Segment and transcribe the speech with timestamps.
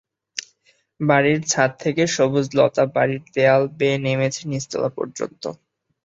[0.99, 5.43] বাড়ির ছাদ থেকে সবুজ লতা বাড়ির দেয়াল বেয়ে নেমেছে নিচতলা পর্যন্ত।